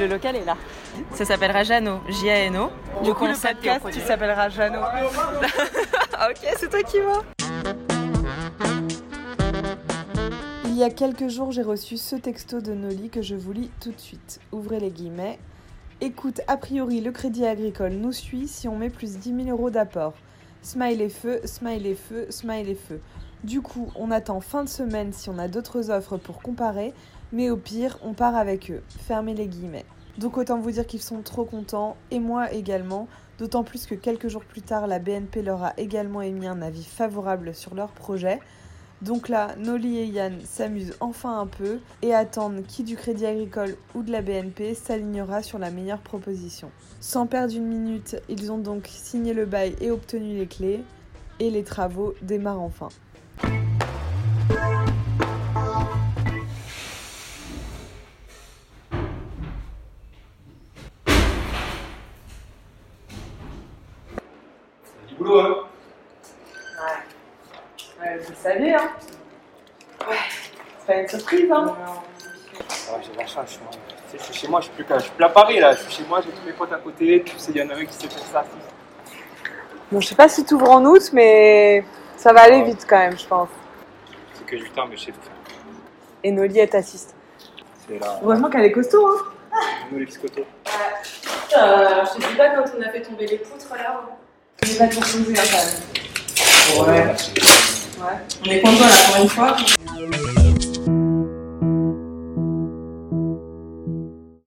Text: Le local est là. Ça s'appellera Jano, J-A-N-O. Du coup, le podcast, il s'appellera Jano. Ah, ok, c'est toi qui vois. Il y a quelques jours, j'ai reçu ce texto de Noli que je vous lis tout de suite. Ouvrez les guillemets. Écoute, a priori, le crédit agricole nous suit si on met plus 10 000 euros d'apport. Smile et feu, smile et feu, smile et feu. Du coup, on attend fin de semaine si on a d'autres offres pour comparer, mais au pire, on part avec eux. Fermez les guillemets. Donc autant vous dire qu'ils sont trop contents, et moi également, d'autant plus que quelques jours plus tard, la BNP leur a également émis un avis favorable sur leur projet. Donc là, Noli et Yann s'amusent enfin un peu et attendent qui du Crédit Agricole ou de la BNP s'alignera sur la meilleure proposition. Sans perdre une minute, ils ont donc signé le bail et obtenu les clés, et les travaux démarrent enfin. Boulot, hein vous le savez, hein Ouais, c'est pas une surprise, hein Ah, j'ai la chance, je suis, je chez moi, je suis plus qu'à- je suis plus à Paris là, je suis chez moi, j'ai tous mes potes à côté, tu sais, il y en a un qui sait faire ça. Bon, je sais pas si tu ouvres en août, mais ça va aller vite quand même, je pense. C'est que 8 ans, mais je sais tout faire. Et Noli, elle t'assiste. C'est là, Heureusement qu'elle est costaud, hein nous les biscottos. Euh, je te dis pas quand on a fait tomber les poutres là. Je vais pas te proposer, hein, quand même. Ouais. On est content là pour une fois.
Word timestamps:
Le 0.00 0.06
local 0.06 0.34
est 0.34 0.46
là. 0.46 0.56
Ça 1.12 1.26
s'appellera 1.26 1.62
Jano, 1.62 2.00
J-A-N-O. 2.08 2.70
Du 3.04 3.12
coup, 3.12 3.26
le 3.26 3.38
podcast, 3.38 3.84
il 3.94 4.00
s'appellera 4.00 4.48
Jano. 4.48 4.78
Ah, 4.82 6.28
ok, 6.30 6.38
c'est 6.56 6.70
toi 6.70 6.82
qui 6.82 7.00
vois. 7.00 7.22
Il 10.64 10.74
y 10.74 10.82
a 10.82 10.88
quelques 10.88 11.28
jours, 11.28 11.52
j'ai 11.52 11.60
reçu 11.60 11.98
ce 11.98 12.16
texto 12.16 12.62
de 12.62 12.72
Noli 12.72 13.10
que 13.10 13.20
je 13.20 13.34
vous 13.34 13.52
lis 13.52 13.70
tout 13.78 13.92
de 13.92 14.00
suite. 14.00 14.40
Ouvrez 14.52 14.80
les 14.80 14.88
guillemets. 14.88 15.38
Écoute, 16.00 16.40
a 16.48 16.56
priori, 16.56 17.02
le 17.02 17.12
crédit 17.12 17.44
agricole 17.44 17.92
nous 17.92 18.12
suit 18.12 18.48
si 18.48 18.68
on 18.68 18.76
met 18.76 18.88
plus 18.88 19.18
10 19.18 19.44
000 19.44 19.48
euros 19.50 19.68
d'apport. 19.68 20.14
Smile 20.62 21.00
et 21.00 21.08
feu, 21.08 21.40
smile 21.44 21.86
et 21.86 21.94
feu, 21.94 22.26
smile 22.28 22.68
et 22.68 22.74
feu. 22.74 23.00
Du 23.44 23.62
coup, 23.62 23.90
on 23.96 24.10
attend 24.10 24.40
fin 24.40 24.62
de 24.62 24.68
semaine 24.68 25.12
si 25.14 25.30
on 25.30 25.38
a 25.38 25.48
d'autres 25.48 25.90
offres 25.90 26.18
pour 26.18 26.42
comparer, 26.42 26.92
mais 27.32 27.48
au 27.48 27.56
pire, 27.56 27.98
on 28.02 28.12
part 28.12 28.36
avec 28.36 28.70
eux. 28.70 28.82
Fermez 28.98 29.34
les 29.34 29.46
guillemets. 29.46 29.86
Donc 30.18 30.36
autant 30.36 30.58
vous 30.58 30.72
dire 30.72 30.86
qu'ils 30.86 31.00
sont 31.00 31.22
trop 31.22 31.44
contents, 31.44 31.96
et 32.10 32.20
moi 32.20 32.52
également, 32.52 33.08
d'autant 33.38 33.64
plus 33.64 33.86
que 33.86 33.94
quelques 33.94 34.28
jours 34.28 34.44
plus 34.44 34.60
tard, 34.60 34.86
la 34.86 34.98
BNP 34.98 35.40
leur 35.40 35.64
a 35.64 35.72
également 35.78 36.20
émis 36.20 36.46
un 36.46 36.60
avis 36.60 36.84
favorable 36.84 37.54
sur 37.54 37.74
leur 37.74 37.88
projet. 37.92 38.38
Donc 39.02 39.30
là, 39.30 39.54
Noli 39.56 39.96
et 39.96 40.04
Yann 40.04 40.38
s'amusent 40.44 40.94
enfin 41.00 41.40
un 41.40 41.46
peu 41.46 41.78
et 42.02 42.14
attendent 42.14 42.66
qui 42.66 42.82
du 42.82 42.96
Crédit 42.96 43.24
Agricole 43.24 43.76
ou 43.94 44.02
de 44.02 44.12
la 44.12 44.20
BNP 44.20 44.74
s'alignera 44.74 45.42
sur 45.42 45.58
la 45.58 45.70
meilleure 45.70 46.00
proposition. 46.00 46.70
Sans 47.00 47.26
perdre 47.26 47.54
une 47.54 47.66
minute, 47.66 48.16
ils 48.28 48.52
ont 48.52 48.58
donc 48.58 48.88
signé 48.88 49.32
le 49.32 49.46
bail 49.46 49.74
et 49.80 49.90
obtenu 49.90 50.36
les 50.36 50.46
clés, 50.46 50.84
et 51.38 51.50
les 51.50 51.64
travaux 51.64 52.14
démarrent 52.20 52.60
enfin. 52.60 52.90
Boulot, 65.18 65.40
hein 65.40 65.69
vous 68.30 68.36
le 68.44 68.50
savez, 68.52 68.74
hein 68.74 68.90
Ouais, 70.08 70.16
c'est 70.78 70.86
pas 70.86 71.00
une 71.00 71.08
surprise, 71.08 71.50
hein 71.52 71.74
Ah, 72.90 72.96
j'ai 73.02 73.18
la 73.18 73.26
chance, 73.26 73.58
je 74.12 74.18
suis, 74.18 74.32
je 74.32 74.38
chez 74.38 74.48
moi, 74.48 74.60
je 74.60 74.66
suis 74.66 74.74
plus 74.74 74.84
qu'à- 74.84 74.98
je 74.98 75.04
suis 75.04 75.12
plus 75.12 75.24
à 75.24 75.28
Paris 75.28 75.58
là, 75.60 75.74
je 75.74 75.82
suis 75.82 75.92
chez 76.02 76.08
moi, 76.08 76.20
j'ai 76.24 76.30
tous 76.30 76.44
mes 76.46 76.52
potes 76.52 76.72
à 76.72 76.76
côté, 76.78 77.22
tu 77.24 77.38
sais, 77.38 77.52
il 77.54 77.58
y 77.60 77.62
en 77.62 77.70
a 77.70 77.74
un 77.74 77.84
qui 77.84 77.92
sait 77.94 78.08
faire 78.08 78.22
ça. 78.32 78.44
Bon, 79.92 80.00
je 80.00 80.06
sais 80.08 80.14
pas 80.14 80.28
si 80.28 80.44
tu 80.44 80.54
ouvres 80.54 80.70
en 80.70 80.84
août, 80.84 81.10
mais 81.12 81.84
ça 82.16 82.32
va 82.32 82.42
aller 82.42 82.62
vite 82.62 82.86
quand 82.88 82.98
même, 82.98 83.18
je 83.18 83.26
pense. 83.26 83.48
C'est 84.34 84.46
que 84.46 84.56
8 84.56 84.78
ans, 84.78 84.86
mais 84.88 84.96
je 84.96 85.06
sais 85.06 85.12
tout 85.12 85.20
faire. 85.22 85.32
Et 86.22 86.30
Noli, 86.30 86.58
elle 86.58 86.68
t'assiste. 86.70 87.14
C'est 87.88 87.98
là, 87.98 88.20
Heureusement 88.22 88.48
qu'elle 88.50 88.64
est 88.64 88.72
costaud, 88.72 89.06
hein 89.06 89.24
nous 89.90 89.98
les 89.98 90.06
biscottos. 90.06 90.42
Euh, 91.58 92.04
je 92.04 92.20
te 92.22 92.28
dis 92.30 92.36
pas 92.36 92.50
quand 92.50 92.64
on 92.78 92.82
a 92.82 92.88
fait 92.90 93.02
tomber 93.02 93.26
les 93.26 93.38
poutres 93.38 93.74
là. 93.76 94.00
Je 94.62 94.72
vais 94.72 94.78
pas 94.78 94.86
te 94.86 94.92
proposer, 95.00 95.34
hein, 95.36 95.42
quand 96.78 96.86
même. 96.86 97.06
Ouais. 97.08 97.14
On 98.46 98.50
est 98.50 98.60
content 98.60 98.80
là 98.80 99.12
pour 99.12 99.22
une 99.22 99.28
fois. 99.28 99.56